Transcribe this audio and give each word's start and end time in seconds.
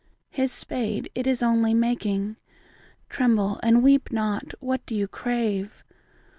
His 0.31 0.51
spade, 0.51 1.11
it 1.13 1.27
Is 1.27 1.43
only 1.43 1.75
making,— 1.75 2.35
(Tremble 3.11 3.59
and 3.61 3.83
weep 3.83 4.11
not 4.11 4.45
I 4.55 4.57
What 4.59 4.83
do 4.87 4.95
you 4.95 5.07
crave 5.07 5.83